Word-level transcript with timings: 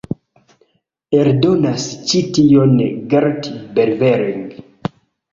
Eldonas 1.17 1.83
ĉi 2.11 2.21
tion 2.37 2.73
Gerrit 3.11 3.51
Berveling. 3.77 4.41